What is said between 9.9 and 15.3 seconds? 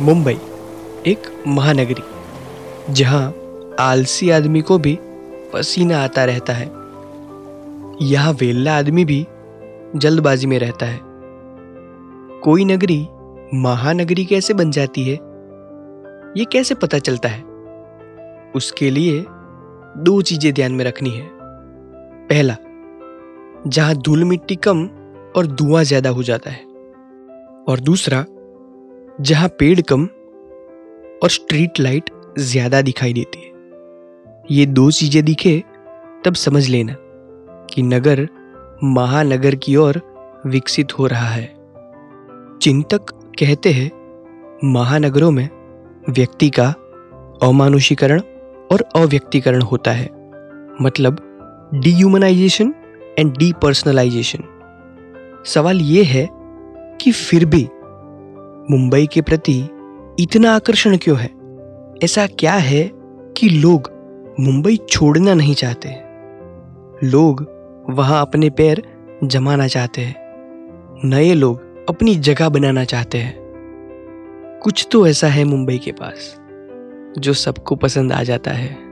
जल्दबाजी में रहता है। कोई नगरी महानगरी कैसे बन जाती है,